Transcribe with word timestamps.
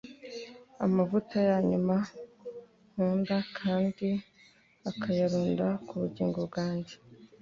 amavuta 0.85 1.35
ya 1.49 1.57
nyuma 1.69 1.95
nkunda 2.93 3.37
kandi 3.57 4.07
akayarunda 4.89 5.67
ku 5.87 5.93
bugingo 6.01 6.39
bwanjye 6.49 6.95